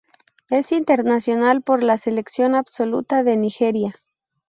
Es 0.49 0.71
internacional 0.71 1.61
por 1.61 1.83
la 1.83 1.95
selección 1.99 2.55
absoluta 2.55 3.23
de 3.23 3.37
Nigeria. 3.37 4.01